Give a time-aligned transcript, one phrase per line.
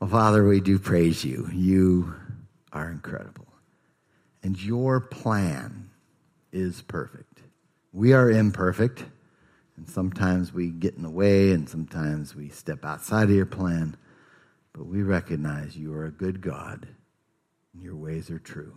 [0.00, 1.46] Well, Father, we do praise you.
[1.52, 2.14] You
[2.72, 3.46] are incredible.
[4.42, 5.90] And your plan
[6.52, 7.42] is perfect.
[7.92, 9.04] We are imperfect,
[9.76, 13.94] and sometimes we get in the way, and sometimes we step outside of your plan.
[14.72, 16.88] But we recognize you are a good God,
[17.74, 18.74] and your ways are true.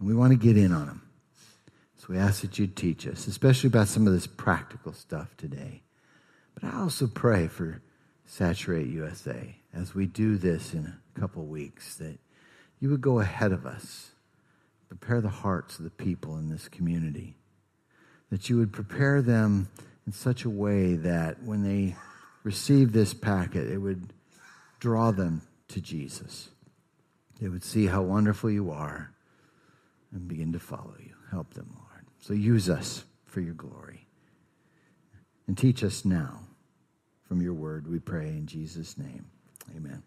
[0.00, 1.08] And we want to get in on them.
[1.98, 5.84] So we ask that you teach us, especially about some of this practical stuff today.
[6.54, 7.80] But I also pray for
[8.32, 12.18] Saturate USA as we do this in a couple weeks, that
[12.80, 14.12] you would go ahead of us,
[14.88, 17.36] prepare the hearts of the people in this community,
[18.30, 19.68] that you would prepare them
[20.06, 21.94] in such a way that when they
[22.42, 24.14] receive this packet, it would
[24.80, 26.48] draw them to Jesus.
[27.38, 29.12] They would see how wonderful you are
[30.10, 31.12] and begin to follow you.
[31.30, 32.06] Help them, Lord.
[32.20, 34.06] So use us for your glory.
[35.46, 36.44] And teach us now
[37.32, 39.24] from your word, we pray in Jesus' name.
[39.74, 40.02] Amen.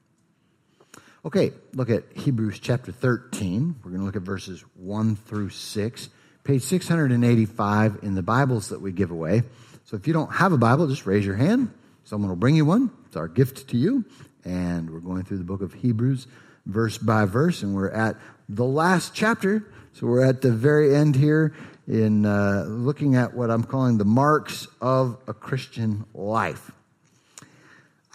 [1.26, 3.78] Okay, look at Hebrews chapter 13.
[3.84, 6.10] We're going to look at verses 1 through 6.
[6.44, 9.42] Page 685 in the Bibles that we give away.
[9.86, 11.74] So if you don't have a Bible, just raise your hand.
[12.04, 12.92] Someone will bring you one.
[13.08, 14.06] It's our gift to you.
[14.44, 16.28] And we're going through the book of Hebrews
[16.68, 18.18] verse by verse, and we're at
[18.50, 19.66] the last chapter.
[19.94, 21.56] So we're at the very end here
[21.88, 26.70] in uh, looking at what I'm calling the marks of a Christian life.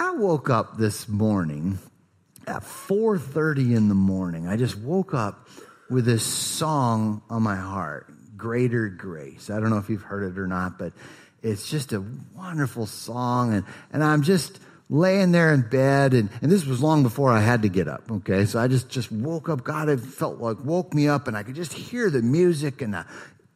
[0.00, 1.78] I woke up this morning
[2.46, 4.48] at 4:30 in the morning.
[4.48, 5.46] I just woke up
[5.90, 9.50] with this song on my heart, Greater Grace.
[9.50, 10.94] I don't know if you've heard it or not, but
[11.42, 12.02] it's just a
[12.34, 17.02] wonderful song and and I'm just laying there in bed and, and this was long
[17.02, 18.10] before I had to get up.
[18.10, 18.46] Okay.
[18.46, 19.62] So I just, just woke up.
[19.62, 22.94] God had felt like woke me up and I could just hear the music and
[22.94, 23.06] the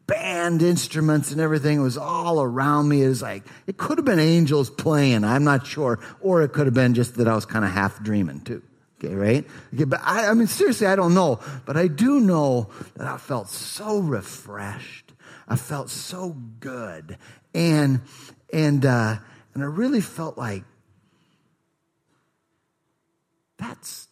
[0.06, 1.80] band instruments and everything.
[1.82, 3.02] Was all around me.
[3.02, 5.24] It was like, it could have been angels playing.
[5.24, 6.00] I'm not sure.
[6.20, 8.62] Or it could have been just that I was kind of half dreaming too.
[8.98, 9.46] Okay, right?
[9.74, 11.40] Okay, but I, I mean, seriously, I don't know.
[11.66, 15.12] But I do know that I felt so refreshed.
[15.46, 17.18] I felt so good.
[17.54, 18.00] And,
[18.52, 19.16] and, uh,
[19.52, 20.64] and I really felt like
[23.58, 24.08] that's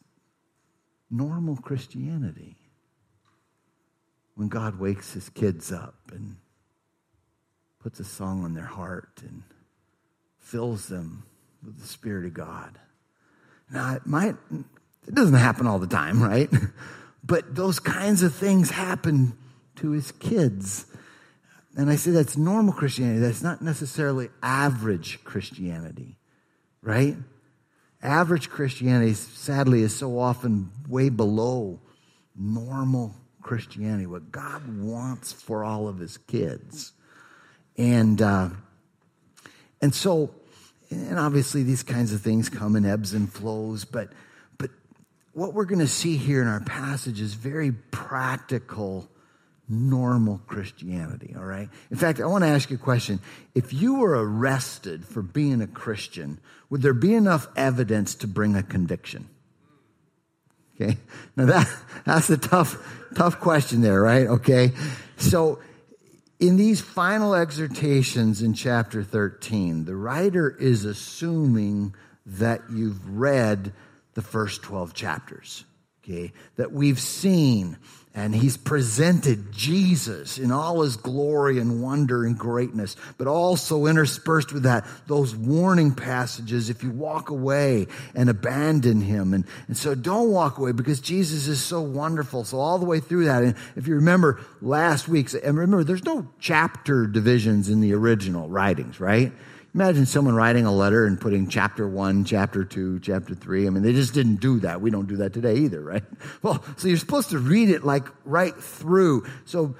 [1.10, 2.56] normal Christianity
[4.42, 6.34] when God wakes his kids up and
[7.80, 9.44] puts a song on their heart and
[10.40, 11.22] fills them
[11.64, 12.76] with the Spirit of God.
[13.70, 14.34] Now, it might,
[15.06, 16.50] it doesn't happen all the time, right?
[17.24, 19.34] But those kinds of things happen
[19.76, 20.86] to his kids.
[21.76, 23.20] And I say that's normal Christianity.
[23.20, 26.18] That's not necessarily average Christianity,
[26.82, 27.14] right?
[28.02, 31.78] Average Christianity, sadly, is so often way below
[32.34, 36.92] normal Christianity, what God wants for all of his kids.
[37.76, 38.50] And, uh,
[39.80, 40.34] and so,
[40.90, 44.12] and obviously these kinds of things come in ebbs and flows, but,
[44.58, 44.70] but
[45.32, 49.08] what we're going to see here in our passage is very practical,
[49.68, 51.68] normal Christianity, all right?
[51.90, 53.20] In fact, I want to ask you a question.
[53.54, 58.54] If you were arrested for being a Christian, would there be enough evidence to bring
[58.54, 59.28] a conviction?
[60.82, 60.98] Okay.
[61.36, 61.70] Now that,
[62.04, 62.76] that's a tough,
[63.14, 64.26] tough question there, right?
[64.26, 64.72] Okay.
[65.16, 65.60] So
[66.40, 71.94] in these final exhortations in chapter 13, the writer is assuming
[72.26, 73.72] that you've read
[74.14, 75.64] the first 12 chapters.
[76.02, 76.32] Okay.
[76.56, 77.78] That we've seen
[78.14, 84.52] and he's presented Jesus in all his glory and wonder and greatness, but also interspersed
[84.52, 89.32] with that, those warning passages if you walk away and abandon him.
[89.32, 92.44] And, and so don't walk away because Jesus is so wonderful.
[92.44, 96.04] So all the way through that, and if you remember last week's, and remember, there's
[96.04, 99.32] no chapter divisions in the original writings, right?
[99.74, 103.66] Imagine someone writing a letter and putting chapter one, chapter two, chapter three.
[103.66, 104.82] I mean, they just didn't do that.
[104.82, 106.04] We don't do that today either, right?
[106.42, 109.26] Well, so you're supposed to read it like right through.
[109.44, 109.76] So,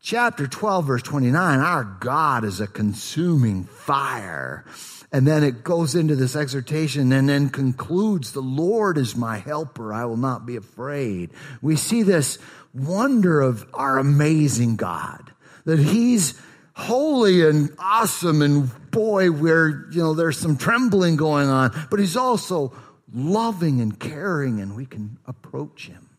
[0.00, 4.64] chapter 12, verse 29, our God is a consuming fire.
[5.10, 9.94] And then it goes into this exhortation and then concludes, the Lord is my helper.
[9.94, 11.30] I will not be afraid.
[11.62, 12.38] We see this
[12.74, 15.32] wonder of our amazing God,
[15.64, 16.34] that He's
[16.74, 22.16] holy and awesome and boy where you know there's some trembling going on but he's
[22.16, 22.72] also
[23.14, 26.10] loving and caring and we can approach him.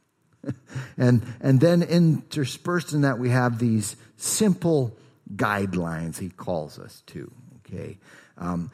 [0.98, 4.96] And and then interspersed in that we have these simple
[5.36, 7.98] guidelines he calls us to okay?
[8.38, 8.72] Um,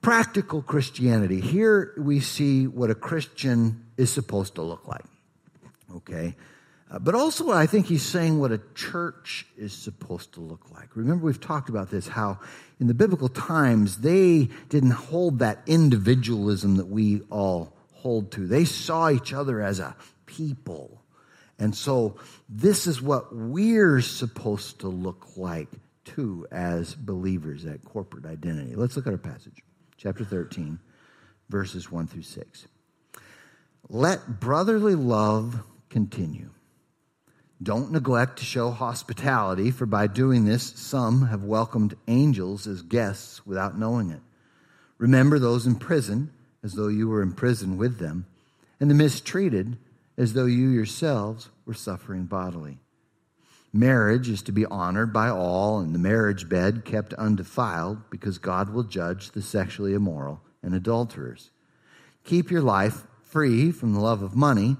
[0.00, 1.40] practical christianity.
[1.40, 5.04] Here we see what a christian is supposed to look like
[5.96, 6.36] okay
[6.88, 10.94] uh, but also, I think he's saying what a church is supposed to look like.
[10.94, 12.38] Remember, we've talked about this how
[12.78, 18.46] in the biblical times, they didn't hold that individualism that we all hold to.
[18.46, 19.96] They saw each other as a
[20.26, 21.02] people.
[21.58, 22.16] And so
[22.48, 25.68] this is what we're supposed to look like
[26.04, 28.76] too as believers, that corporate identity.
[28.76, 29.62] Let's look at our passage,
[29.96, 30.78] chapter 13,
[31.48, 32.68] verses 1 through 6.
[33.88, 36.50] Let brotherly love continue.
[37.62, 43.46] Don't neglect to show hospitality, for by doing this, some have welcomed angels as guests
[43.46, 44.20] without knowing it.
[44.98, 46.30] Remember those in prison
[46.62, 48.26] as though you were in prison with them,
[48.78, 49.78] and the mistreated
[50.18, 52.78] as though you yourselves were suffering bodily.
[53.72, 58.70] Marriage is to be honored by all, and the marriage bed kept undefiled, because God
[58.70, 61.50] will judge the sexually immoral and adulterers.
[62.24, 64.76] Keep your life free from the love of money.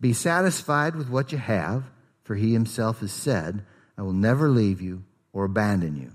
[0.00, 1.90] Be satisfied with what you have,
[2.26, 3.64] for he himself has said,
[3.96, 6.10] I will never leave you or abandon you.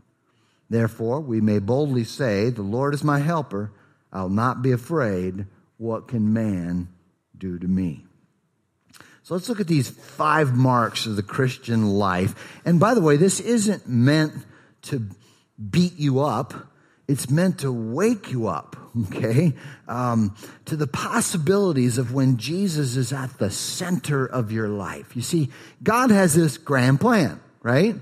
[0.70, 3.72] Therefore, we may boldly say, The Lord is my helper.
[4.12, 5.48] I'll not be afraid.
[5.78, 6.90] What can man
[7.38, 8.06] do to me?
[9.24, 12.60] So let's look at these five marks of the Christian life.
[12.66, 14.34] And by the way, this isn't meant
[14.84, 15.08] to
[15.70, 16.54] beat you up.
[17.08, 18.76] It's meant to wake you up,
[19.08, 19.54] okay,
[19.88, 20.36] um,
[20.66, 25.16] to the possibilities of when Jesus is at the center of your life.
[25.16, 25.50] You see,
[25.84, 27.96] God has this grand plan, right?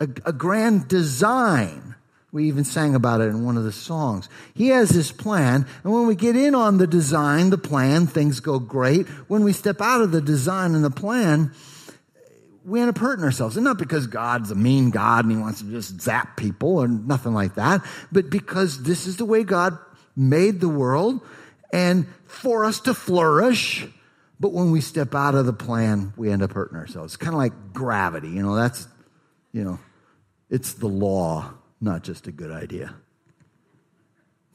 [0.00, 1.90] A, a grand design
[2.32, 4.28] we even sang about it in one of the songs.
[4.54, 8.38] He has this plan, and when we get in on the design, the plan, things
[8.38, 9.08] go great.
[9.28, 11.52] When we step out of the design and the plan,
[12.70, 13.56] we end up hurting ourselves.
[13.56, 16.88] And not because God's a mean God and he wants to just zap people or
[16.88, 19.78] nothing like that, but because this is the way God
[20.16, 21.20] made the world
[21.72, 23.86] and for us to flourish.
[24.38, 27.14] But when we step out of the plan, we end up hurting ourselves.
[27.14, 28.28] It's kind of like gravity.
[28.28, 28.88] You know, that's,
[29.52, 29.78] you know,
[30.48, 32.94] it's the law not just a good idea.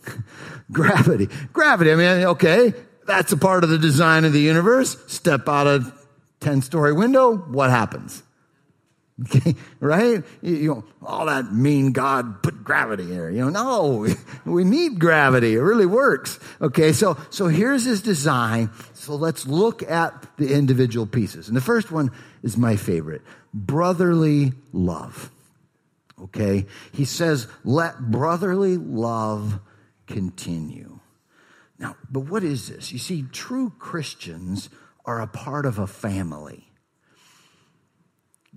[0.72, 1.28] gravity.
[1.54, 1.92] Gravity.
[1.92, 2.74] I mean, okay,
[3.08, 4.98] that's a part of the design of the universe.
[5.08, 5.94] Step out a
[6.46, 8.22] 10 story window, what happens?
[9.24, 10.24] Okay, right?
[10.44, 13.32] You, know, all that mean God put gravity here.
[13.32, 14.16] You know, no,
[14.46, 15.56] we need gravity.
[15.56, 16.40] It really works.
[16.62, 18.70] Okay, so, so here's his design.
[18.94, 21.48] So let's look at the individual pieces.
[21.48, 22.12] And the first one
[22.44, 25.32] is my favorite brotherly love.
[26.22, 26.68] Okay?
[26.92, 29.60] He says, let brotherly love
[30.06, 31.00] continue.
[31.80, 32.92] Now, but what is this?
[32.92, 34.70] You see, true Christians
[35.06, 36.66] are a part of a family.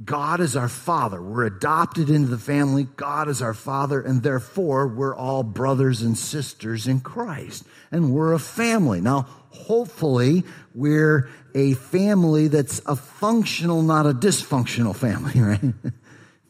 [0.05, 1.21] God is our father.
[1.21, 2.85] We're adopted into the family.
[2.85, 7.65] God is our father, and therefore we're all brothers and sisters in Christ.
[7.91, 9.01] And we're a family.
[9.01, 15.75] Now, hopefully, we're a family that's a functional, not a dysfunctional family, right?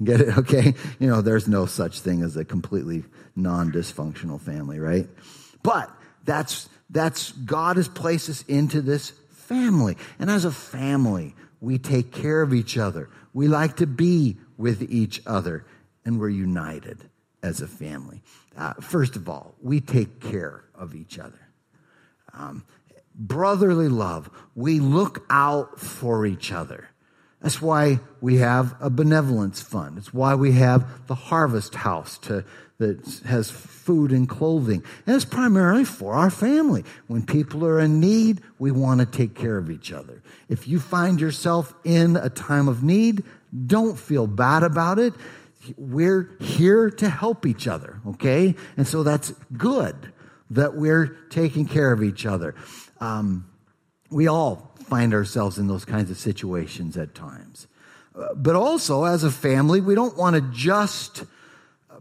[0.03, 0.39] Get it?
[0.39, 0.75] Okay.
[0.99, 3.05] You know, there's no such thing as a completely
[3.35, 5.09] non dysfunctional family, right?
[5.63, 5.91] But
[6.25, 9.13] that's, that's, God has placed us into this
[9.49, 9.97] family.
[10.19, 13.09] And as a family, we take care of each other.
[13.33, 15.65] We like to be with each other,
[16.05, 17.09] and we're united
[17.43, 18.23] as a family.
[18.57, 21.41] Uh, first of all, we take care of each other.
[22.35, 22.65] Um,
[23.15, 26.89] brotherly love, we look out for each other.
[27.41, 29.99] That's why we have a benevolence fund.
[29.99, 32.45] It's why we have the harvest house to,
[32.79, 34.85] that has food and clothing.
[35.07, 36.85] And it's primarily for our family.
[37.09, 40.23] When people are in need, we want to take care of each other.
[40.49, 43.25] If you find yourself in a time of need,
[43.67, 45.13] don't feel bad about it.
[45.77, 48.55] We're here to help each other, okay?
[48.77, 50.13] And so that's good
[50.51, 52.55] that we're taking care of each other.
[53.01, 53.51] Um,
[54.09, 57.67] we all find ourselves in those kinds of situations at times.
[58.15, 61.25] Uh, but also, as a family, we don't want to just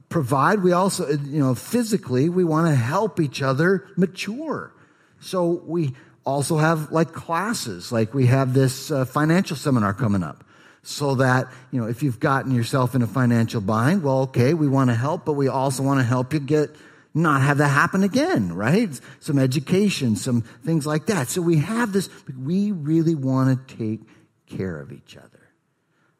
[0.09, 0.63] provide.
[0.63, 4.73] We also, you know, physically, we want to help each other mature.
[5.19, 5.95] So we
[6.25, 10.43] also have like classes, like we have this uh, financial seminar coming up.
[10.83, 14.67] So that, you know, if you've gotten yourself in a financial bind, well, okay, we
[14.67, 16.69] want to help, but we also want to help you get
[17.13, 18.99] not have that happen again, right?
[19.19, 21.29] Some education, some things like that.
[21.29, 22.09] So we have this,
[22.41, 24.01] we really want to take
[24.45, 25.49] care of each other.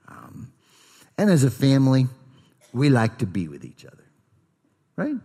[0.08, 0.52] Um,
[1.18, 2.08] and as a family,
[2.78, 4.06] we like to be with each other,
[4.96, 5.16] right?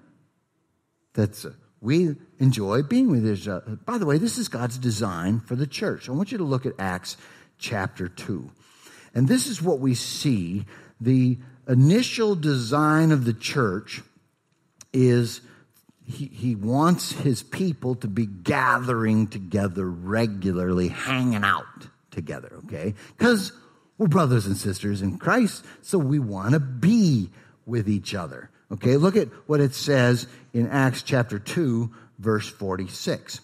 [1.14, 3.78] That's, uh, we enjoy being with each other.
[3.84, 6.08] By the way, this is God's design for the church.
[6.08, 7.16] I want you to look at Acts
[7.58, 8.50] chapter 2.
[9.14, 10.64] And this is what we see.
[11.00, 14.00] The initial design of the church
[14.92, 15.40] is
[16.04, 21.66] he, he wants his people to be gathering together regularly, hanging out
[22.10, 22.94] together, okay?
[23.16, 23.52] Because
[24.02, 27.30] we're brothers and sisters in Christ, so we want to be
[27.64, 28.50] with each other.
[28.72, 33.40] Okay, look at what it says in Acts chapter 2, verse 46.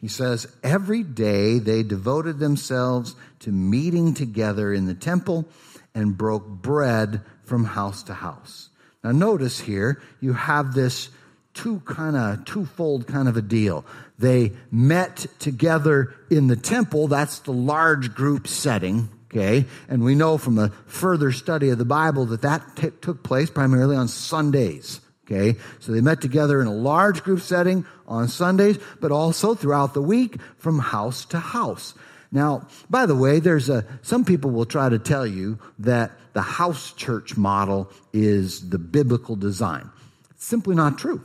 [0.00, 5.48] He says, Every day they devoted themselves to meeting together in the temple
[5.96, 8.68] and broke bread from house to house.
[9.02, 11.08] Now, notice here, you have this
[11.54, 13.84] two kind of twofold kind of a deal.
[14.16, 17.08] They met together in the temple.
[17.08, 19.08] That's the large group setting.
[19.30, 19.66] Okay.
[19.88, 23.50] And we know from a further study of the Bible that that t- took place
[23.50, 25.00] primarily on Sundays.
[25.26, 25.58] Okay.
[25.80, 30.00] So they met together in a large group setting on Sundays, but also throughout the
[30.02, 31.94] week from house to house.
[32.32, 36.42] Now, by the way, there's a, some people will try to tell you that the
[36.42, 39.90] house church model is the biblical design.
[40.30, 41.22] It's simply not true.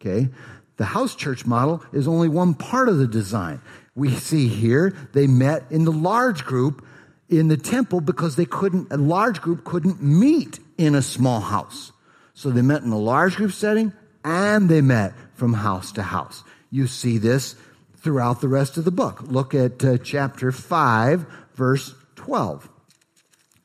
[0.00, 0.30] Okay.
[0.78, 3.60] The house church model is only one part of the design.
[3.94, 6.84] We see here they met in the large group
[7.32, 11.90] in the temple because they couldn't, a large group couldn't meet in a small house.
[12.34, 13.92] So they met in a large group setting
[14.24, 16.44] and they met from house to house.
[16.70, 17.56] You see this
[17.96, 19.22] throughout the rest of the book.
[19.22, 22.68] Look at uh, chapter 5, verse 12.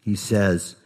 [0.03, 0.76] He says,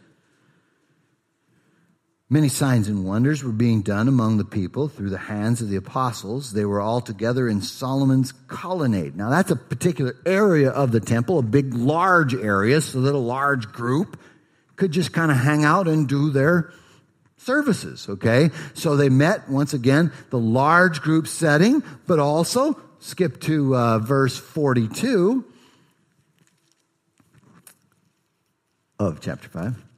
[2.32, 5.76] Many signs and wonders were being done among the people through the hands of the
[5.76, 6.54] apostles.
[6.54, 9.14] They were all together in Solomon's colonnade.
[9.14, 13.18] Now, that's a particular area of the temple, a big, large area, so that a
[13.18, 14.18] large group
[14.76, 16.72] could just kind of hang out and do their
[17.36, 18.48] services, okay?
[18.72, 24.38] So they met, once again, the large group setting, but also, skip to uh, verse
[24.38, 25.44] 42
[28.98, 29.91] of chapter 5.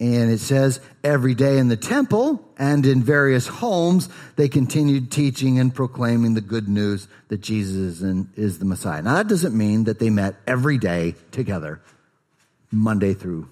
[0.00, 5.58] And it says, every day in the temple and in various homes, they continued teaching
[5.58, 9.02] and proclaiming the good news that Jesus is, the Messiah.
[9.02, 11.80] Now, that doesn't mean that they met every day together,
[12.72, 13.48] Monday through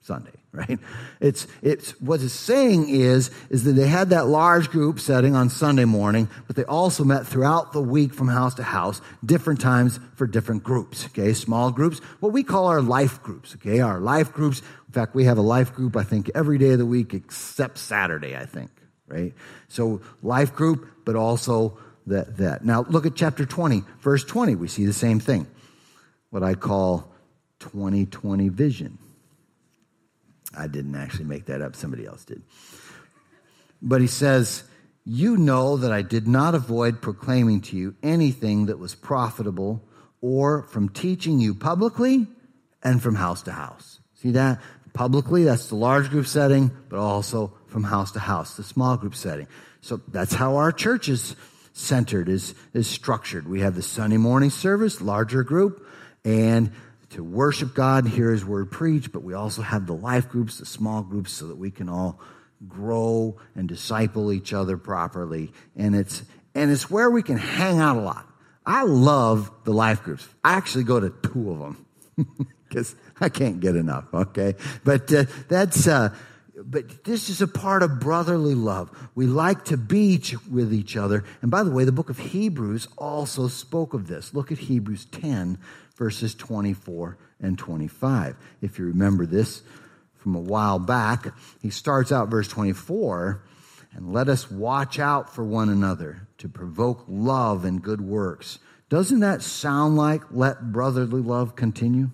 [0.00, 0.78] Sunday right?
[1.20, 5.50] It's, it's, what it's saying is, is that they had that large group setting on
[5.50, 10.00] Sunday morning, but they also met throughout the week from house to house, different times
[10.14, 11.34] for different groups, okay?
[11.34, 13.80] Small groups, what we call our life groups, okay?
[13.80, 16.78] Our life groups, in fact, we have a life group, I think, every day of
[16.78, 18.70] the week except Saturday, I think,
[19.08, 19.34] right?
[19.68, 22.64] So life group, but also that, that.
[22.64, 24.54] Now look at chapter 20, verse 20.
[24.54, 25.46] We see the same thing.
[26.30, 27.12] What I call
[27.60, 28.98] 2020 vision.
[30.56, 32.42] I didn't actually make that up, somebody else did.
[33.82, 34.64] But he says,
[35.04, 39.82] You know that I did not avoid proclaiming to you anything that was profitable
[40.20, 42.26] or from teaching you publicly
[42.82, 44.00] and from house to house.
[44.14, 44.60] See that?
[44.92, 49.14] Publicly, that's the large group setting, but also from house to house, the small group
[49.14, 49.46] setting.
[49.82, 51.36] So that's how our church is
[51.74, 53.46] centered, is, is structured.
[53.46, 55.86] We have the Sunday morning service, larger group,
[56.24, 56.72] and
[57.16, 60.58] to worship God and hear His word preached, but we also have the life groups,
[60.58, 62.20] the small groups, so that we can all
[62.68, 65.50] grow and disciple each other properly.
[65.74, 66.22] And it's,
[66.54, 68.26] and it's where we can hang out a lot.
[68.66, 70.28] I love the life groups.
[70.44, 71.86] I actually go to two of them
[72.68, 74.04] because I can't get enough.
[74.12, 74.54] Okay.
[74.84, 76.14] But uh, that's, uh,
[76.56, 78.90] but this is a part of brotherly love.
[79.14, 80.20] We like to be
[80.50, 81.24] with each other.
[81.40, 84.34] And by the way, the book of Hebrews also spoke of this.
[84.34, 85.58] Look at Hebrews 10,
[85.96, 88.36] verses 24 and 25.
[88.60, 89.62] If you remember this
[90.14, 93.42] from a while back, he starts out verse 24
[93.92, 98.58] and let us watch out for one another to provoke love and good works.
[98.88, 102.10] Doesn't that sound like let brotherly love continue?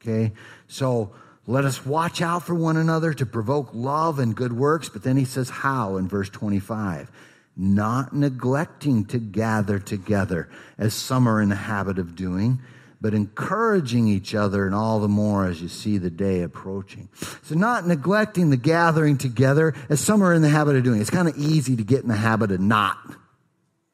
[0.00, 0.32] Okay,
[0.66, 1.12] so
[1.46, 4.88] let us watch out for one another to provoke love and good works.
[4.88, 7.10] But then he says how in verse 25
[7.58, 12.60] not neglecting to gather together as some are in the habit of doing
[13.00, 17.08] but encouraging each other and all the more as you see the day approaching.
[17.42, 21.00] So not neglecting the gathering together as some are in the habit of doing.
[21.00, 22.96] It's kind of easy to get in the habit of not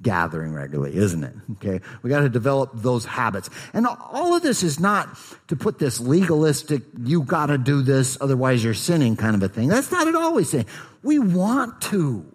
[0.00, 1.34] gathering regularly, isn't it?
[1.52, 1.80] Okay.
[2.02, 3.48] We got to develop those habits.
[3.72, 5.08] And all of this is not
[5.48, 9.48] to put this legalistic, you got to do this, otherwise you're sinning kind of a
[9.48, 9.68] thing.
[9.68, 10.66] That's not at all we say.
[11.02, 12.26] We want to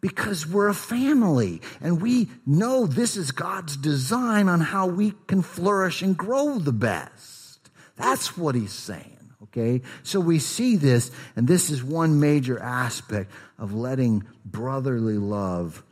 [0.00, 5.42] because we're a family and we know this is God's design on how we can
[5.42, 7.70] flourish and grow the best.
[7.96, 9.18] That's what he's saying.
[9.44, 9.82] Okay.
[10.02, 15.82] So we see this, and this is one major aspect of letting brotherly love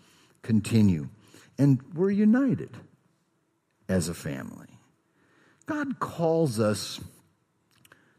[0.43, 1.09] continue.
[1.59, 2.71] And we're united
[3.89, 4.69] as a family.
[5.67, 7.01] God calls us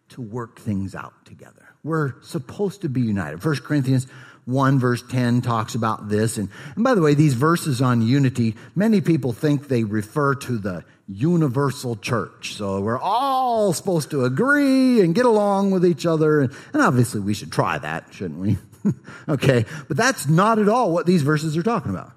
[0.09, 1.69] to work things out together.
[1.83, 3.43] We're supposed to be united.
[3.43, 4.07] 1 Corinthians
[4.45, 6.37] 1 verse 10 talks about this.
[6.37, 10.57] And, and by the way, these verses on unity, many people think they refer to
[10.57, 12.55] the universal church.
[12.55, 16.41] So we're all supposed to agree and get along with each other.
[16.41, 18.57] And, and obviously we should try that, shouldn't we?
[19.29, 19.65] okay.
[19.87, 22.11] But that's not at all what these verses are talking about.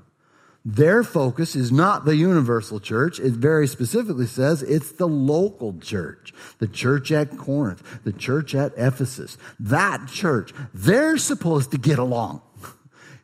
[0.65, 3.19] Their focus is not the universal church.
[3.19, 8.73] It very specifically says it's the local church, the church at Corinth, the church at
[8.77, 9.37] Ephesus.
[9.59, 12.43] That church, they're supposed to get along.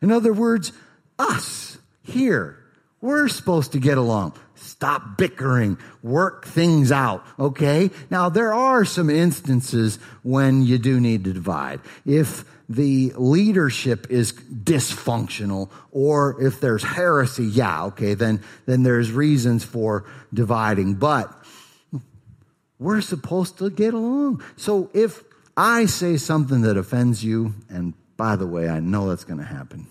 [0.03, 0.73] In other words,
[1.19, 2.59] us here,
[3.01, 4.35] we're supposed to get along.
[4.57, 7.91] Stop bickering, work things out, okay?
[8.11, 11.81] Now, there are some instances when you do need to divide.
[12.05, 19.65] If the leadership is dysfunctional or if there's heresy, yeah, okay, then, then there's reasons
[19.65, 20.95] for dividing.
[20.95, 21.33] But
[22.79, 24.43] we're supposed to get along.
[24.57, 25.23] So if
[25.57, 29.45] I say something that offends you, and by the way, I know that's going to
[29.45, 29.87] happen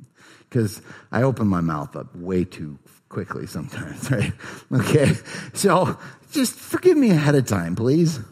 [0.48, 4.32] because I open my mouth up way too quickly sometimes, right?
[4.72, 5.12] Okay.
[5.52, 5.98] So
[6.32, 8.18] just forgive me ahead of time, please.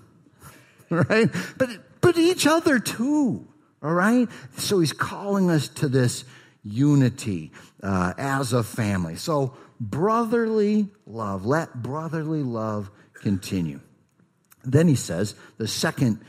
[0.93, 1.31] Right?
[1.57, 3.47] But, but each other too.
[3.83, 4.29] All right?
[4.57, 6.25] So he's calling us to this
[6.63, 9.17] unity uh, as a family.
[9.17, 13.81] So brotherly love, let brotherly love continue.
[14.65, 16.21] Then he says the second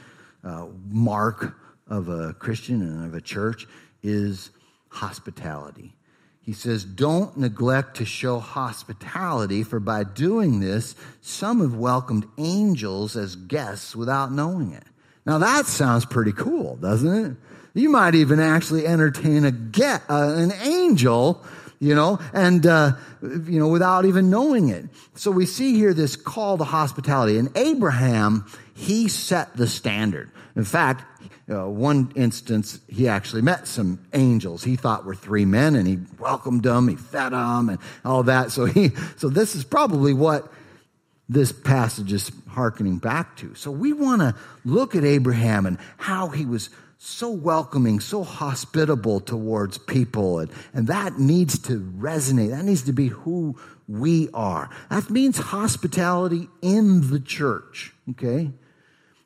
[0.44, 3.68] uh, mark of a Christian and of a church
[4.02, 4.52] is
[4.90, 5.94] hospitality.
[6.42, 13.16] He says, Don't neglect to show hospitality, for by doing this, some have welcomed angels
[13.16, 14.84] as guests without knowing it.
[15.26, 17.38] Now that sounds pretty cool, doesn't it?
[17.74, 21.44] You might even actually entertain a get, uh, an angel,
[21.80, 24.86] you know, and, uh, you know, without even knowing it.
[25.16, 27.38] So we see here this call to hospitality.
[27.38, 30.32] And Abraham, he set the standard.
[30.56, 31.06] In fact,
[31.50, 36.00] uh, one instance, he actually met some angels he thought were three men, and he
[36.20, 38.52] welcomed them, he fed them, and all that.
[38.52, 40.52] So he, so this is probably what
[41.30, 43.56] this passage is hearkening back to.
[43.56, 44.36] So we want to
[44.66, 50.40] look at Abraham and how he was so welcoming, so hospitable towards people.
[50.40, 52.52] And, and that needs to resonate.
[52.52, 54.70] That needs to be who we are.
[54.90, 57.94] That means hospitality in the church.
[58.12, 58.52] Okay?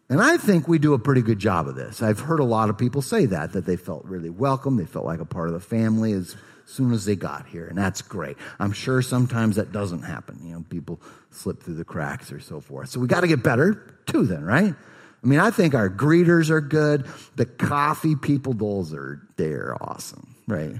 [0.10, 2.02] And I think we do a pretty good job of this.
[2.02, 4.78] I've heard a lot of people say that, that they felt really welcome.
[4.78, 7.68] They felt like a part of the family as soon as they got here.
[7.68, 8.38] And that's great.
[8.60, 10.40] I'm sure sometimes that doesn't happen.
[10.44, 11.00] You know, people
[11.32, 12.90] slip through the cracks or so forth.
[12.90, 14.74] So we got to get better too then, right?
[14.74, 17.08] I mean, I think our greeters are good.
[17.36, 20.76] The coffee people, those are, they're awesome, right?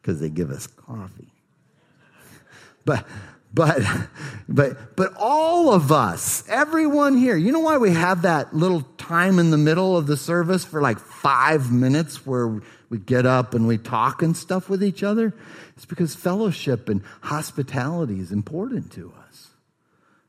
[0.00, 1.28] Because they give us coffee.
[2.84, 3.06] But,
[3.52, 3.82] but,
[4.48, 9.38] but, but all of us, everyone here, you know why we have that little time
[9.38, 13.66] in the middle of the service for like five minutes where we get up and
[13.66, 15.34] we talk and stuff with each other?
[15.76, 19.48] It's because fellowship and hospitality is important to us.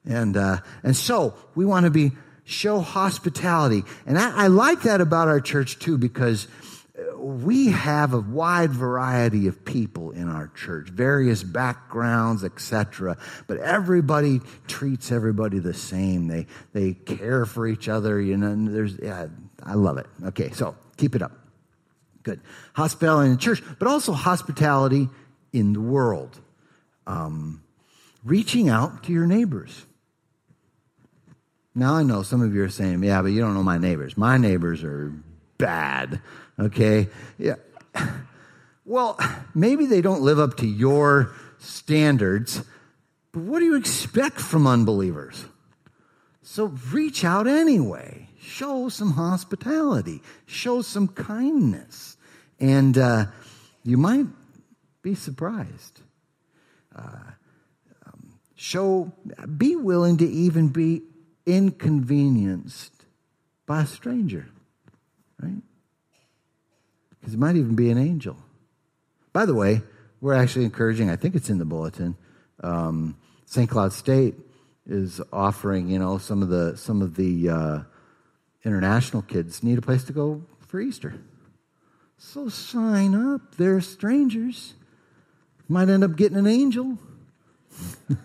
[0.06, 2.12] And, uh, and so we want to be,
[2.48, 3.84] show hospitality.
[4.06, 6.48] And I, I like that about our church too, because
[7.18, 13.18] we have a wide variety of people in our church, various backgrounds, etc.
[13.46, 16.28] But everybody treats everybody the same.
[16.28, 18.20] They they care for each other.
[18.20, 19.28] You know, there's yeah,
[19.62, 20.08] I love it.
[20.28, 21.47] Okay, so keep it up.
[22.28, 22.42] Good
[22.74, 25.08] hospitality in the church, but also hospitality
[25.54, 26.38] in the world.
[27.06, 27.64] Um,
[28.26, 29.86] reaching out to your neighbors.
[31.74, 34.18] Now I know some of you are saying, "Yeah, but you don't know my neighbors.
[34.18, 35.14] My neighbors are
[35.58, 36.22] bad."
[36.60, 37.08] Okay?
[37.38, 37.56] Yeah.
[38.90, 39.20] Well,
[39.54, 42.64] maybe they don't live up to your standards,
[43.34, 45.44] but what do you expect from unbelievers?
[46.42, 48.30] So reach out anyway.
[48.40, 50.22] Show some hospitality.
[50.46, 52.17] Show some kindness.
[52.60, 53.26] And uh,
[53.84, 54.26] you might
[55.02, 56.02] be surprised.
[56.96, 57.32] Uh,
[58.06, 59.12] um, show,
[59.58, 61.04] be willing to even be
[61.46, 62.94] inconvenienced
[63.66, 64.48] by a stranger,
[65.42, 65.62] right?
[67.28, 68.38] because it might even be an angel.
[69.34, 69.82] By the way,
[70.22, 72.16] we're actually encouraging, I think it's in the bulletin,
[72.64, 73.70] um, St.
[73.70, 74.36] Cloud State
[74.86, 77.80] is offering, you know, some of the, some of the uh,
[78.64, 81.16] international kids need a place to go for Easter.
[82.18, 83.56] So sign up.
[83.56, 84.74] They're strangers.
[85.70, 86.98] Might end up getting an angel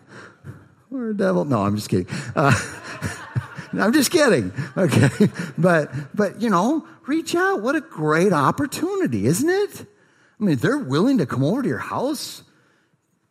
[0.90, 1.44] or a devil.
[1.44, 2.06] No, I'm just kidding.
[2.34, 2.52] Uh,
[3.72, 4.52] I'm just kidding.
[4.76, 5.08] Okay.
[5.58, 7.62] But, but, you know, reach out.
[7.62, 9.86] What a great opportunity, isn't it?
[10.40, 12.42] I mean, they're willing to come over to your house,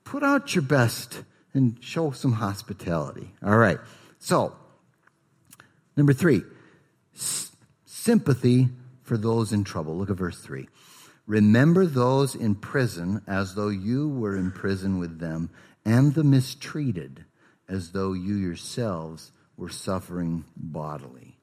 [0.03, 3.31] put out your best and show some hospitality.
[3.43, 3.79] All right.
[4.19, 4.55] So,
[5.97, 6.43] number three,
[7.15, 7.51] s-
[7.85, 8.69] sympathy
[9.11, 9.97] for those in trouble.
[9.97, 10.69] Look at verse three.
[11.27, 15.49] Remember those in prison as though you were in prison with them,
[15.83, 17.25] and the mistreated
[17.67, 21.37] as though you yourselves were suffering bodily.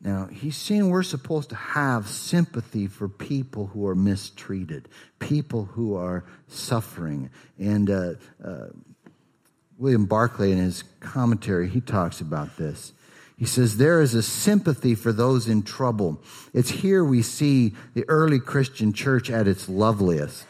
[0.00, 5.96] Now, he's saying we're supposed to have sympathy for people who are mistreated, people who
[5.96, 7.30] are suffering.
[7.58, 8.12] And uh,
[8.44, 8.66] uh,
[9.76, 12.92] William Barclay, in his commentary, he talks about this.
[13.38, 16.20] He says, There is a sympathy for those in trouble.
[16.52, 20.46] It's here we see the early Christian church at its loveliest.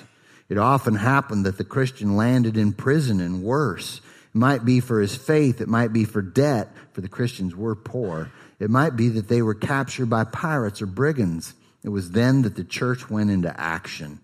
[0.49, 4.01] It often happened that the Christian landed in prison and worse.
[4.35, 7.75] It might be for his faith, it might be for debt, for the Christians were
[7.75, 8.31] poor.
[8.59, 11.55] It might be that they were captured by pirates or brigands.
[11.85, 14.21] It was then that the church went into action.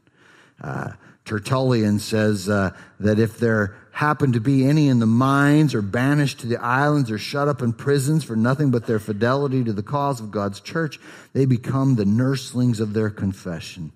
[0.61, 0.93] Uh,
[1.25, 6.41] Tertullian says uh, that if there happened to be any in the mines or banished
[6.41, 9.85] to the islands or shut up in prisons for nothing but their fidelity to the
[9.85, 10.99] cause of God's church,
[11.33, 13.93] they become the nurslings of their confession.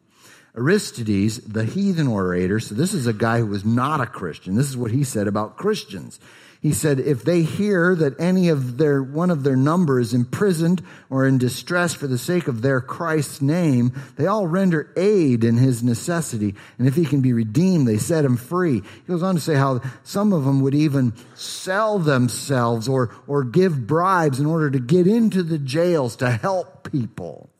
[0.56, 4.54] Aristides, the heathen orator, so this is a guy who was not a Christian.
[4.54, 6.20] This is what he said about Christians.
[6.60, 10.82] He said, if they hear that any of their, one of their number is imprisoned
[11.08, 15.56] or in distress for the sake of their Christ's name, they all render aid in
[15.56, 16.56] his necessity.
[16.76, 18.80] And if he can be redeemed, they set him free.
[18.80, 23.44] He goes on to say how some of them would even sell themselves or, or
[23.44, 27.50] give bribes in order to get into the jails to help people.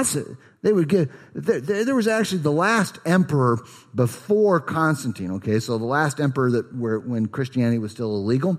[0.00, 3.58] Said, they would give, there, there, was actually the last emperor
[3.94, 5.60] before Constantine, okay?
[5.60, 8.58] So the last emperor that, when Christianity was still illegal,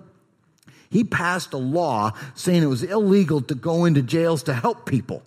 [0.89, 5.23] he passed a law saying it was illegal to go into jails to help people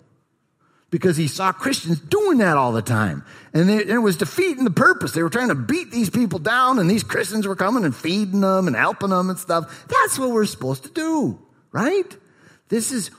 [0.89, 3.25] because he saw Christians doing that all the time.
[3.53, 5.11] And it was defeating the purpose.
[5.11, 8.41] They were trying to beat these people down, and these Christians were coming and feeding
[8.41, 9.87] them and helping them and stuff.
[9.87, 11.39] That's what we're supposed to do,
[11.71, 12.15] right?
[12.69, 13.11] This is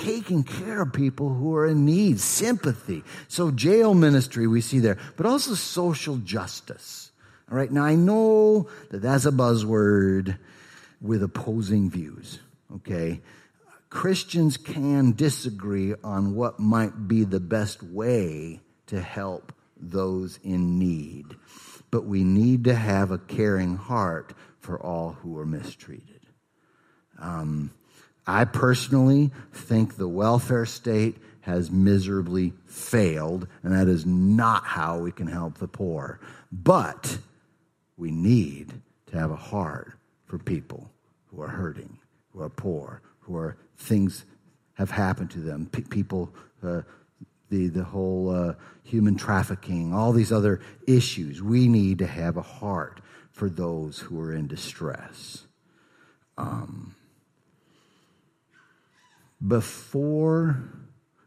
[0.00, 3.02] taking care of people who are in need, sympathy.
[3.28, 7.10] So, jail ministry we see there, but also social justice.
[7.50, 10.38] All right, now I know that that's a buzzword
[11.00, 12.38] with opposing views,
[12.76, 13.20] okay?
[13.90, 21.26] Christians can disagree on what might be the best way to help those in need,
[21.90, 26.20] but we need to have a caring heart for all who are mistreated.
[27.18, 27.70] Um,
[28.26, 35.10] I personally think the welfare state has miserably failed, and that is not how we
[35.10, 36.20] can help the poor.
[36.52, 37.18] But
[37.96, 38.72] we need
[39.06, 40.90] to have a heart for people
[41.26, 41.98] who are hurting,
[42.32, 44.24] who are poor, who are things
[44.74, 45.68] have happened to them.
[45.70, 46.32] P- people,
[46.62, 46.82] uh,
[47.50, 48.54] the the whole uh,
[48.84, 51.42] human trafficking, all these other issues.
[51.42, 53.00] We need to have a heart
[53.32, 55.46] for those who are in distress.
[56.38, 56.94] Um,
[59.46, 60.62] before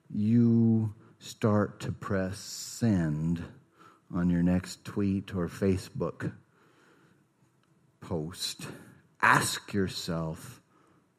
[0.10, 3.44] you start to press send
[4.14, 6.32] on your next tweet or Facebook
[8.00, 8.68] post,
[9.22, 10.62] ask yourself,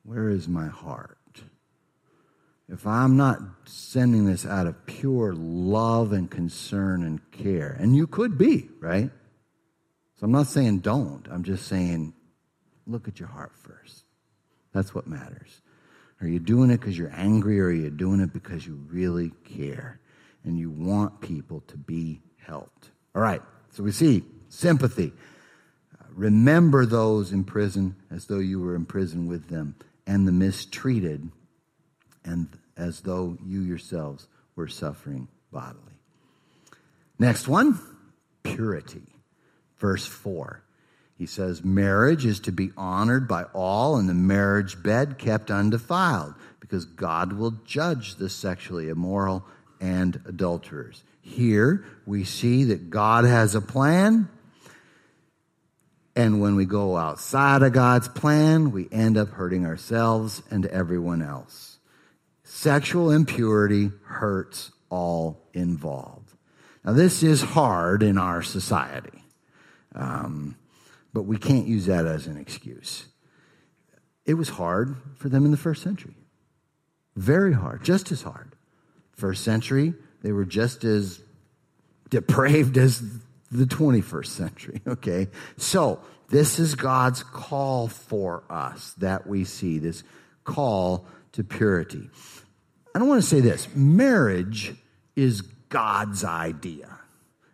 [0.05, 1.19] where is my heart?
[2.69, 8.07] If I'm not sending this out of pure love and concern and care, and you
[8.07, 9.11] could be, right?
[10.17, 11.29] So I'm not saying don't.
[11.31, 12.15] I'm just saying
[12.87, 14.05] look at your heart first.
[14.73, 15.61] That's what matters.
[16.21, 19.33] Are you doing it because you're angry or are you doing it because you really
[19.45, 20.01] care
[20.45, 22.91] and you want people to be helped?
[23.15, 25.13] All right, so we see sympathy.
[25.95, 29.75] Uh, remember those in prison as though you were in prison with them,
[30.07, 31.31] and the mistreated,
[32.25, 35.83] and as though you yourselves were suffering bodily.
[37.19, 37.79] Next one
[38.43, 39.03] purity.
[39.79, 40.63] Verse 4.
[41.17, 46.35] He says marriage is to be honored by all and the marriage bed kept undefiled
[46.61, 49.45] because God will judge the sexually immoral
[49.81, 51.05] and adulterers.
[51.23, 54.29] Here we see that God has a plan.
[56.15, 61.23] And when we go outside of God's plan, we end up hurting ourselves and everyone
[61.23, 61.79] else.
[62.45, 66.33] Sexual impurity hurts all involved.
[66.85, 69.25] Now, this is hard in our society.
[69.95, 70.57] Um,
[71.17, 73.07] but we can't use that as an excuse.
[74.27, 76.13] It was hard for them in the first century.
[77.17, 78.53] Very hard, just as hard.
[79.13, 81.23] First century, they were just as
[82.11, 83.03] depraved as
[83.51, 85.29] the 21st century, okay?
[85.57, 90.05] So, this is God's call for us that we see, this
[90.45, 92.11] call to purity.
[92.95, 94.75] I don't want to say this marriage
[95.15, 96.96] is God's idea.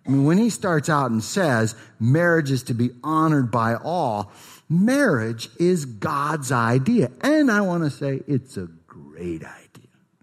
[0.06, 4.32] I mean, when he starts out and says marriage is to be honored by all,
[4.68, 7.10] marriage is God's idea.
[7.20, 9.62] And I want to say it's a great idea.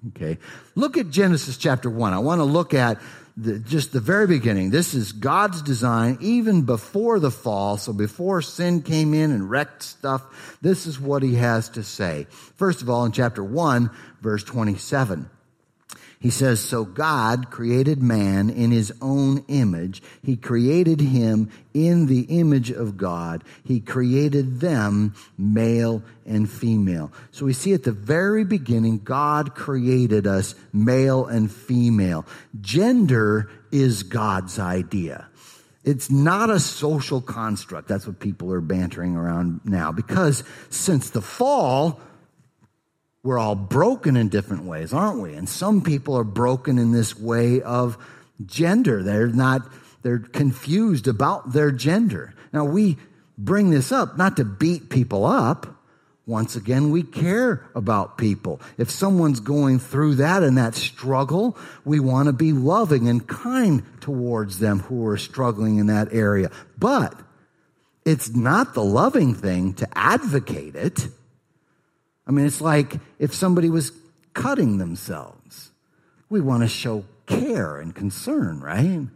[0.10, 0.38] Okay.
[0.76, 2.14] Look at Genesis chapter 1.
[2.14, 3.00] I want to look at
[3.36, 4.70] the, just the very beginning.
[4.70, 7.78] This is God's design even before the fall.
[7.78, 12.28] So before sin came in and wrecked stuff, this is what he has to say.
[12.58, 13.90] First of all, in chapter 1,
[14.22, 15.30] verse 27.
[16.22, 20.04] He says, So God created man in his own image.
[20.22, 23.44] He created him in the image of God.
[23.64, 27.14] He created them male and female.
[27.32, 32.26] So we see at the very beginning, God created us male and female.
[32.60, 35.30] Gender is God's idea.
[35.86, 37.88] It's not a social construct.
[37.88, 39.94] That's what people are bantering around now.
[39.94, 42.02] Because since the fall,
[43.24, 45.34] we're all broken in different ways, aren't we?
[45.34, 47.98] And some people are broken in this way of
[48.46, 49.04] gender.
[49.04, 49.62] They're not,
[50.04, 52.34] they're confused about their gender.
[52.54, 52.98] Now, we
[53.38, 55.76] bring this up not to beat people up.
[56.26, 58.62] Once again, we care about people.
[58.78, 63.84] If someone's going through that and that struggle, we want to be loving and kind
[64.00, 66.52] towards them who are struggling in that area.
[66.78, 67.20] But
[68.06, 71.08] it's not the loving thing to advocate it.
[72.30, 73.92] I mean, it's like if somebody was
[74.34, 75.72] cutting themselves.
[76.30, 79.08] We want to show care and concern, right?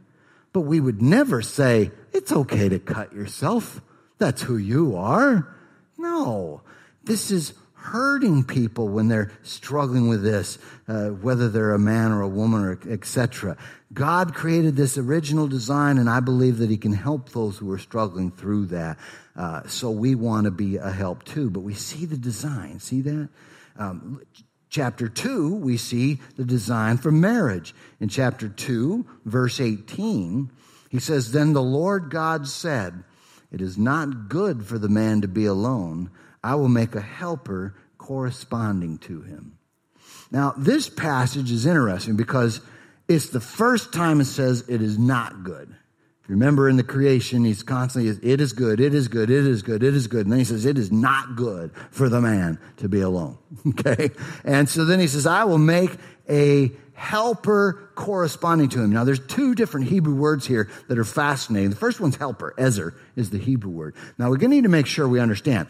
[0.51, 3.81] But we would never say, it's okay to cut yourself.
[4.17, 5.55] That's who you are.
[5.97, 6.61] No,
[7.03, 12.21] this is hurting people when they're struggling with this, uh, whether they're a man or
[12.21, 13.57] a woman or etc.
[13.93, 17.77] God created this original design, and I believe that He can help those who are
[17.77, 18.97] struggling through that.
[19.35, 21.49] Uh, so we want to be a help too.
[21.49, 22.79] But we see the design.
[22.79, 23.29] See that?
[23.77, 24.21] Um,
[24.69, 27.75] chapter 2, we see the design for marriage.
[27.99, 30.49] In chapter 2, verse 18,
[30.89, 33.03] he says, Then the Lord God said,
[33.51, 36.11] It is not good for the man to be alone.
[36.43, 39.57] I will make a helper corresponding to him.
[40.31, 42.59] Now, this passage is interesting because
[43.07, 45.75] it's the first time it says it is not good.
[46.23, 49.45] If you remember in the creation, he's constantly, it is good, it is good, it
[49.45, 50.25] is good, it is good.
[50.25, 53.37] And then he says, it is not good for the man to be alone.
[53.67, 54.09] Okay?
[54.43, 55.91] And so then he says, I will make
[56.29, 58.91] a helper corresponding to him.
[58.91, 61.69] Now there's two different Hebrew words here that are fascinating.
[61.69, 62.53] The first one's helper.
[62.57, 63.95] Ezer is the Hebrew word.
[64.17, 65.67] Now we're going to need to make sure we understand.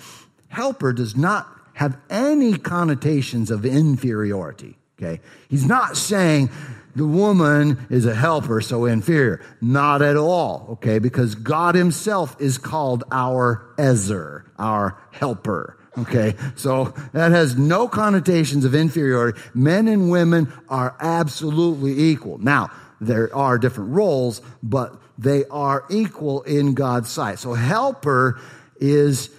[0.54, 4.78] Helper does not have any connotations of inferiority.
[4.98, 5.20] Okay?
[5.50, 6.52] He's not saying
[6.96, 9.42] the woman is a helper, so inferior.
[9.62, 11.00] Not at all, okay?
[11.00, 15.78] Because God himself is called our Ezer, our helper.
[15.96, 19.40] Okay, so that has no connotations of inferiority.
[19.54, 22.40] Men and women are absolutely equal.
[22.40, 27.38] Now, there are different roles, but they are equal in God's sight.
[27.38, 28.40] So, helper
[28.78, 29.30] is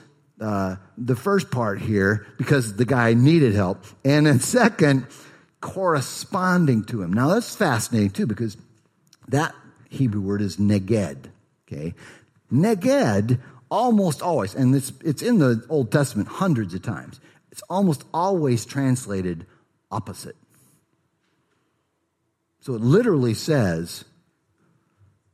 [0.40, 3.84] uh, the first part here because the guy needed help.
[4.04, 5.06] And then, second,
[5.60, 7.12] corresponding to him.
[7.12, 8.56] Now that's fascinating too because
[9.28, 9.54] that
[9.88, 11.26] Hebrew word is neged.
[11.66, 11.94] Okay.
[12.52, 17.18] Neged almost always, and it's, it's in the Old Testament hundreds of times,
[17.50, 19.46] it's almost always translated
[19.90, 20.36] opposite.
[22.60, 24.04] So it literally says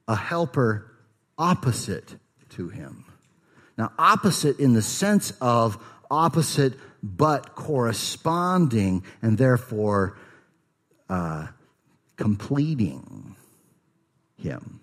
[0.07, 0.90] a helper
[1.38, 2.16] opposite
[2.51, 3.05] to him.
[3.81, 10.19] Now, opposite in the sense of opposite but corresponding and therefore
[11.09, 11.47] uh,
[12.19, 13.37] completing
[14.37, 14.81] him.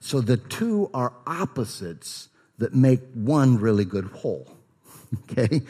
[0.00, 4.46] So the two are opposites that make one really good whole.
[5.30, 5.62] okay?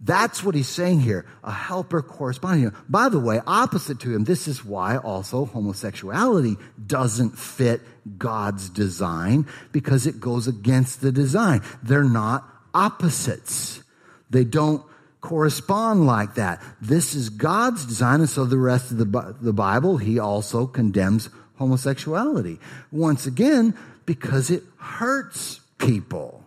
[0.00, 1.24] That's what he's saying here.
[1.42, 2.70] A helper corresponding.
[2.88, 6.56] By the way, opposite to him, this is why also homosexuality
[6.86, 7.80] doesn't fit
[8.18, 11.62] God's design because it goes against the design.
[11.82, 13.82] They're not opposites.
[14.28, 14.84] They don't
[15.22, 16.62] correspond like that.
[16.80, 21.30] This is God's design, and so the rest of the, the Bible, he also condemns
[21.56, 22.60] homosexuality.
[22.92, 26.44] Once again, because it hurts people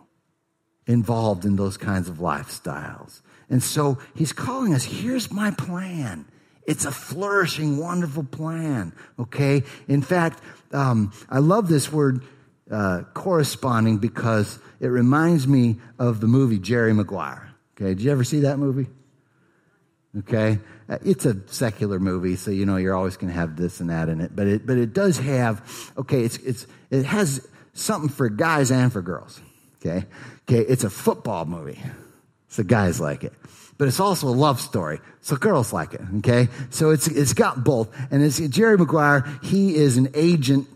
[0.86, 3.20] involved in those kinds of lifestyles.
[3.50, 6.24] And so he's calling us, here's my plan.
[6.64, 8.92] It's a flourishing, wonderful plan.
[9.18, 9.64] Okay?
[9.88, 10.40] In fact,
[10.72, 12.24] um, I love this word
[12.70, 17.50] uh, corresponding because it reminds me of the movie Jerry Maguire.
[17.76, 18.86] Okay, did you ever see that movie?
[20.18, 20.58] Okay,
[20.88, 23.90] uh, it's a secular movie, so you know you're always going to have this and
[23.90, 24.34] that in it.
[24.34, 25.92] But it, but it does have.
[25.96, 29.40] Okay, it's it's it has something for guys and for girls.
[29.80, 30.06] Okay,
[30.48, 31.80] okay, it's a football movie,
[32.50, 33.32] so guys like it.
[33.78, 36.02] But it's also a love story, so girls like it.
[36.18, 37.96] Okay, so it's it's got both.
[38.10, 39.24] And it's Jerry Maguire.
[39.42, 40.68] He is an agent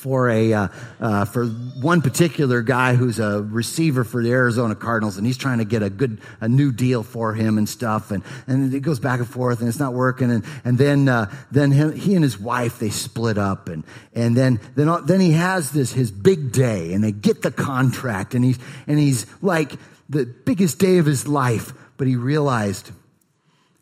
[0.00, 0.68] for a uh,
[1.00, 5.58] uh, for one particular guy who's a receiver for the Arizona Cardinals, and he's trying
[5.58, 9.00] to get a good a new deal for him and stuff, and and it goes
[9.00, 12.22] back and forth, and it's not working, and and then uh, then him, he and
[12.22, 13.84] his wife they split up, and
[14.14, 18.34] and then then then he has this his big day, and they get the contract,
[18.34, 19.72] and he's and he's like
[20.10, 22.90] the biggest day of his life, but he realized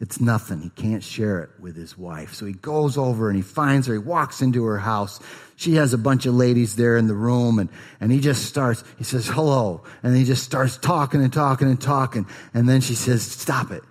[0.01, 0.61] it's nothing.
[0.61, 2.35] He can't share it with his wife.
[2.35, 3.95] So he goes over and he finds her.
[3.95, 5.19] He walks into her house.
[5.57, 7.69] She has a bunch of ladies there in the room and,
[8.01, 9.83] and he just starts, he says, hello.
[10.05, 12.27] And he just starts talking and talking and talking.
[12.55, 13.83] And then she says, stop it.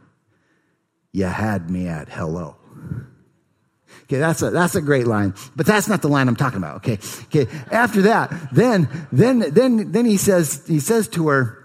[1.11, 2.55] You had me at hello.
[4.03, 5.33] Okay, that's a, that's a great line.
[5.57, 6.77] But that's not the line I'm talking about.
[6.77, 6.99] Okay.
[7.25, 7.51] Okay.
[7.69, 11.56] After that, then, then, then, then he says, he says to her,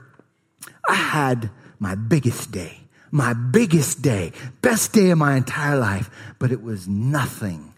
[0.89, 6.51] I had my biggest day my biggest day, best day of my entire life, but
[6.51, 7.75] it was nothing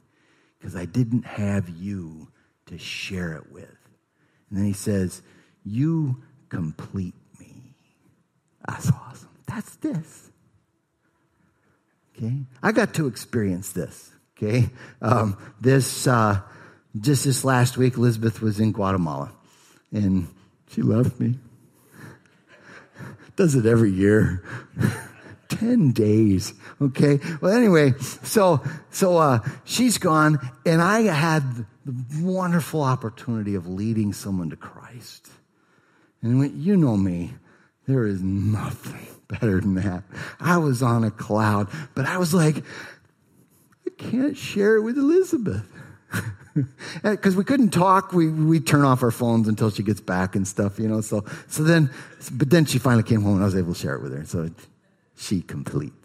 [0.57, 2.29] because I didn't have you
[2.67, 3.77] to share it with.
[4.49, 5.21] And then he says,
[5.65, 7.75] You complete me.
[8.67, 9.29] That's awesome.
[9.47, 10.31] That's this.
[12.17, 12.39] Okay?
[12.63, 14.13] I got to experience this.
[14.39, 14.71] Okay?
[15.03, 16.41] Um, this, uh,
[16.99, 19.33] just this last week, Elizabeth was in Guatemala
[19.93, 20.29] and
[20.71, 21.39] she loved me.
[23.37, 24.43] Does it every year.
[25.49, 26.55] 10 days.
[26.81, 27.21] Okay.
[27.41, 31.43] Well, anyway, so, so, uh, she's gone and I had
[31.85, 35.29] the wonderful opportunity of leading someone to Christ.
[36.23, 37.35] And you know me,
[37.87, 40.05] there is nothing better than that.
[40.41, 42.57] I was on a cloud, but I was like,
[43.87, 45.71] I can't share it with Elizabeth.
[47.05, 50.37] Eh, because we couldn't talk, we we turn off our phones until she gets back
[50.37, 51.01] and stuff, you know.
[51.01, 51.91] So so then,
[52.33, 54.25] but then she finally came home and I was able to share it with her.
[54.25, 54.51] So
[55.17, 56.04] she completes me.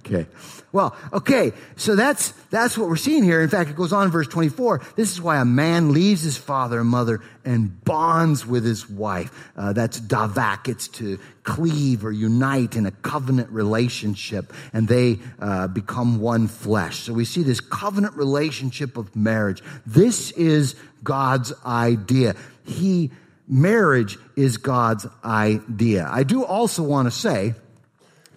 [0.00, 0.26] Okay.
[0.72, 1.52] Well, okay.
[1.76, 3.42] So that's, that's what we're seeing here.
[3.42, 4.80] In fact, it goes on in verse 24.
[4.96, 9.50] This is why a man leaves his father and mother and bonds with his wife.
[9.54, 10.68] Uh, that's davak.
[10.68, 17.00] It's to cleave or unite in a covenant relationship and they uh, become one flesh.
[17.00, 19.62] So we see this covenant relationship of marriage.
[19.84, 20.74] This is
[21.04, 22.34] God's idea.
[22.64, 23.10] He,
[23.46, 26.08] marriage is God's idea.
[26.10, 27.54] I do also want to say,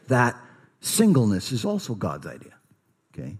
[0.08, 0.36] that
[0.86, 2.54] singleness is also God's idea.
[3.14, 3.38] Okay?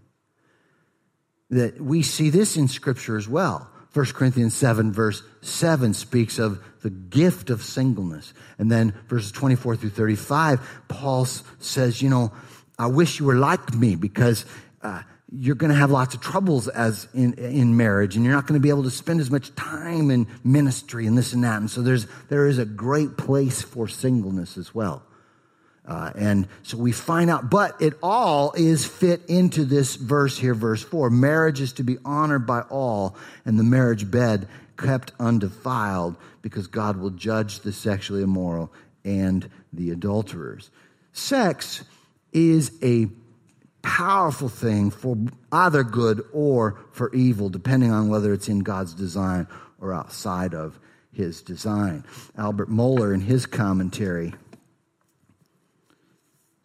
[1.50, 3.70] That we see this in Scripture as well.
[3.92, 8.34] 1 Corinthians 7, verse 7 speaks of the gift of singleness.
[8.58, 12.32] And then verses 24 through 35, Paul says, You know,
[12.78, 14.44] I wish you were like me because
[14.82, 18.46] uh, you're going to have lots of troubles as in, in marriage and you're not
[18.46, 21.58] going to be able to spend as much time in ministry and this and that.
[21.58, 25.05] And so there's, there is a great place for singleness as well.
[25.86, 30.54] Uh, and so we find out, but it all is fit into this verse here,
[30.54, 31.10] verse 4.
[31.10, 36.96] Marriage is to be honored by all, and the marriage bed kept undefiled, because God
[36.96, 38.72] will judge the sexually immoral
[39.04, 40.70] and the adulterers.
[41.12, 41.84] Sex
[42.32, 43.08] is a
[43.82, 45.16] powerful thing for
[45.52, 49.46] either good or for evil, depending on whether it's in God's design
[49.80, 50.78] or outside of
[51.12, 52.04] his design.
[52.36, 54.34] Albert Mohler, in his commentary,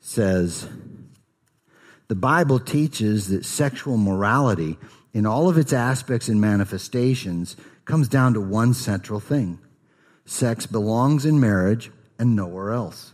[0.01, 0.67] says
[2.09, 4.77] the Bible teaches that sexual morality,
[5.13, 9.59] in all of its aspects and manifestations, comes down to one central thing
[10.25, 13.13] sex belongs in marriage and nowhere else.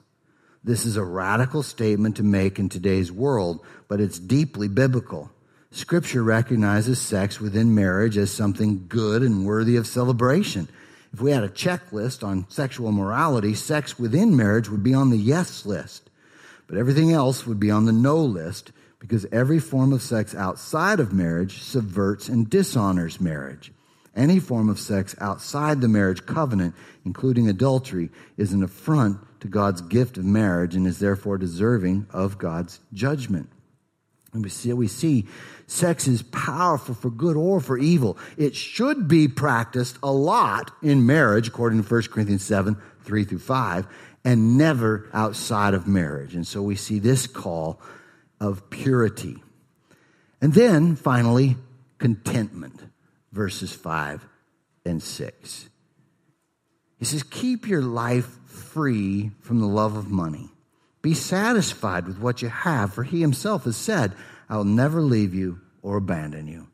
[0.64, 5.32] This is a radical statement to make in today's world, but it's deeply biblical.
[5.72, 10.68] Scripture recognizes sex within marriage as something good and worthy of celebration.
[11.14, 15.18] If we had a checklist on sexual morality, sex within marriage would be on the
[15.18, 16.07] yes list.
[16.68, 21.00] But everything else would be on the no list because every form of sex outside
[21.00, 23.72] of marriage subverts and dishonors marriage.
[24.16, 26.74] Any form of sex outside the marriage covenant,
[27.06, 32.40] including adultery, is an affront to God's gift of marriage and is therefore deserving of
[32.40, 33.50] God's judgment.
[34.34, 35.28] And we see, we see
[35.68, 38.18] sex is powerful for good or for evil.
[38.38, 43.40] It should be practiced a lot in marriage, according to 1 Corinthians 7, 3 through
[43.40, 43.88] 5
[44.28, 46.36] and never outside of marriage.
[46.36, 47.80] And so we see this call
[48.42, 49.38] of purity.
[50.42, 51.56] And then finally,
[51.98, 52.78] contentment,
[53.32, 54.28] verses 5
[54.84, 55.70] and 6.
[57.00, 60.50] He says, Keep your life free from the love of money.
[61.02, 64.14] Be satisfied with what you have, for he himself has said,
[64.50, 66.68] I will never leave you or abandon you.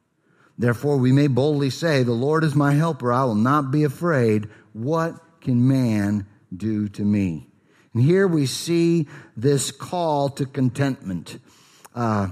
[0.57, 3.13] Therefore, we may boldly say, The Lord is my helper.
[3.13, 4.49] I will not be afraid.
[4.73, 7.47] What can man do to me?
[7.93, 11.39] And here we see this call to contentment.
[11.93, 12.29] Uh,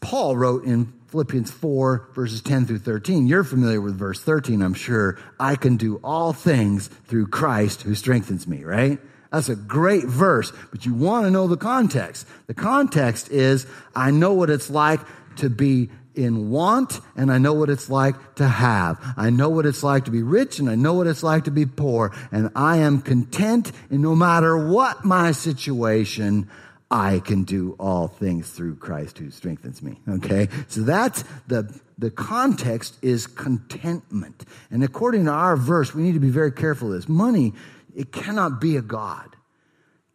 [0.00, 3.26] Paul wrote in Philippians 4, verses 10 through 13.
[3.26, 5.18] You're familiar with verse 13, I'm sure.
[5.38, 8.98] I can do all things through Christ who strengthens me, right?
[9.30, 12.26] That's a great verse, but you want to know the context.
[12.46, 15.00] The context is I know what it's like
[15.36, 19.00] to be in want and I know what it's like to have.
[19.16, 21.50] I know what it's like to be rich and I know what it's like to
[21.50, 22.14] be poor.
[22.32, 26.48] And I am content and no matter what my situation,
[26.90, 30.00] I can do all things through Christ who strengthens me.
[30.08, 30.48] Okay.
[30.68, 34.44] So that's the, the context is contentment.
[34.70, 37.08] And according to our verse, we need to be very careful of this.
[37.08, 37.54] Money,
[37.96, 39.34] it cannot be a God.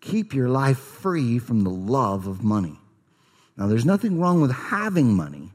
[0.02, 2.80] Keep your life free from the love of money.
[3.58, 5.52] Now, there's nothing wrong with having money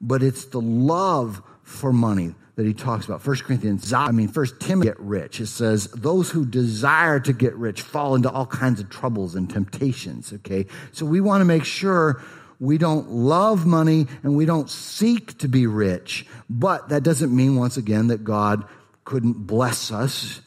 [0.00, 3.22] but it's the love for money that he talks about.
[3.22, 5.40] First Corinthians, I mean, First Timothy get rich.
[5.40, 9.48] It says, those who desire to get rich fall into all kinds of troubles and
[9.48, 10.66] temptations, okay?
[10.90, 12.20] So we want to make sure
[12.58, 16.26] we don't love money and we don't seek to be rich.
[16.50, 18.64] But that doesn't mean, once again, that God
[19.04, 20.40] couldn't bless us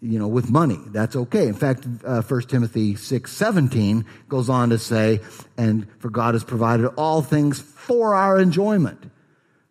[0.00, 0.78] you know, with money.
[0.88, 1.48] That's okay.
[1.48, 5.20] In fact, uh, 1 Timothy 6, 17 goes on to say,
[5.56, 9.10] and for God has provided all things for our enjoyment.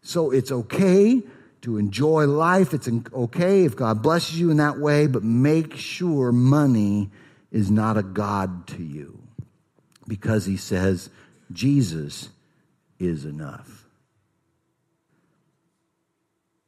[0.02, 1.22] So it's okay
[1.62, 2.74] to enjoy life.
[2.74, 7.10] It's okay if God blesses you in that way, but make sure money
[7.52, 9.20] is not a God to you.
[10.08, 11.10] Because he says,
[11.52, 12.30] Jesus
[13.00, 13.86] is enough.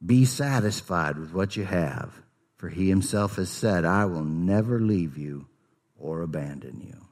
[0.04, 2.22] Be satisfied with what you have
[2.60, 5.46] for he himself has said, I will never leave you
[5.98, 7.06] or abandon you.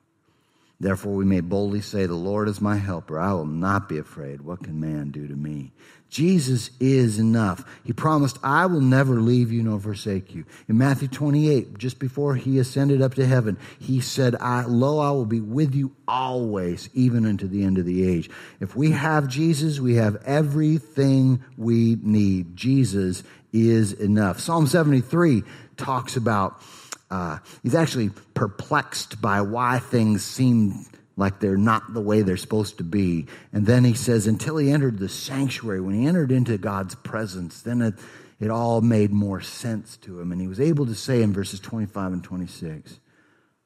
[0.79, 3.19] Therefore, we may boldly say, The Lord is my helper.
[3.19, 4.43] I will not be afraid.
[4.43, 5.73] What can man do to me?
[6.11, 7.65] Jesus is enough.
[7.85, 10.47] He promised, I will never leave you nor forsake you.
[10.67, 15.11] In Matthew 28, just before he ascended up to heaven, he said, I, Lo, I
[15.11, 18.31] will be with you always, even unto the end of the age.
[18.59, 22.57] If we have Jesus, we have everything we need.
[22.57, 24.41] Jesus is enough.
[24.41, 25.43] Psalm 73
[25.77, 26.63] talks about,
[27.11, 30.87] uh, he's actually perplexed by why things seem
[31.19, 33.27] like they're not the way they're supposed to be.
[33.53, 37.61] And then he says, until he entered the sanctuary, when he entered into God's presence,
[37.61, 37.95] then it,
[38.39, 40.31] it all made more sense to him.
[40.31, 43.01] And he was able to say in verses 25 and 26,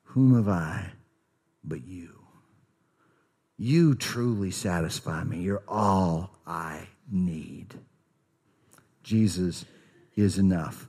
[0.05, 0.92] Whom have I
[1.62, 2.18] but you?
[3.59, 5.42] You truly satisfy me.
[5.42, 7.74] You're all I need.
[9.03, 9.66] Jesus
[10.16, 10.88] is enough.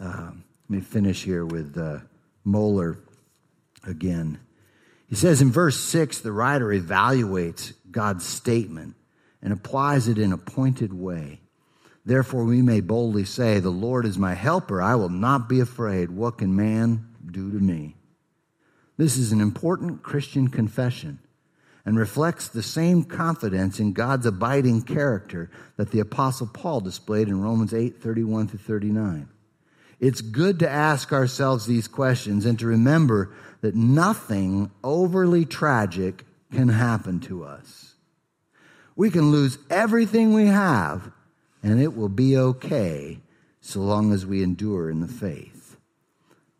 [0.00, 1.98] Um, let me finish here with uh,
[2.46, 3.00] Mohler
[3.86, 4.40] again.
[5.10, 8.94] He says in verse 6, the writer evaluates God's statement
[9.42, 11.40] and applies it in a pointed way.
[12.06, 14.80] Therefore, we may boldly say, The Lord is my helper.
[14.80, 16.10] I will not be afraid.
[16.10, 17.96] What can man do to me?
[18.96, 21.18] This is an important Christian confession
[21.84, 27.42] and reflects the same confidence in God's abiding character that the apostle Paul displayed in
[27.42, 29.28] Romans 8, 31 through 39.
[30.00, 36.68] It's good to ask ourselves these questions and to remember that nothing overly tragic can
[36.68, 37.94] happen to us.
[38.96, 41.12] We can lose everything we have,
[41.62, 43.20] and it will be okay
[43.60, 45.76] so long as we endure in the faith.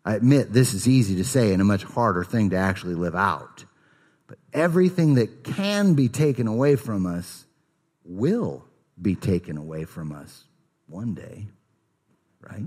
[0.05, 3.14] I admit this is easy to say and a much harder thing to actually live
[3.14, 3.64] out.
[4.26, 7.47] But everything that can be taken away from us
[8.05, 8.64] will
[9.01, 10.45] be taken away from us
[10.86, 11.49] one day,
[12.41, 12.62] right?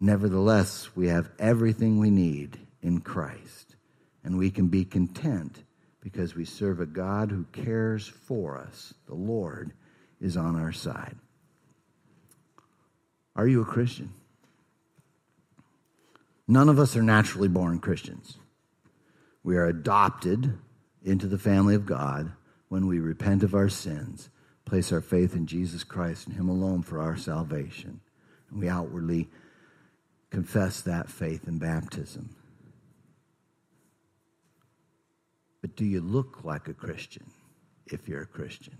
[0.00, 3.76] Nevertheless, we have everything we need in Christ,
[4.22, 5.62] and we can be content
[6.00, 8.94] because we serve a God who cares for us.
[9.06, 9.72] The Lord
[10.20, 11.16] is on our side.
[13.34, 14.12] Are you a Christian?
[16.48, 18.38] None of us are naturally born Christians.
[19.42, 20.58] We are adopted
[21.04, 22.32] into the family of God
[22.68, 24.28] when we repent of our sins,
[24.64, 28.00] place our faith in Jesus Christ and Him alone for our salvation,
[28.50, 29.28] and we outwardly
[30.36, 32.28] confess that faith in baptism.
[35.62, 37.24] But do you look like a Christian
[37.86, 38.76] if you're a Christian?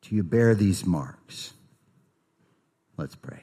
[0.00, 1.52] Do you bear these marks?
[2.96, 3.40] Let's pray.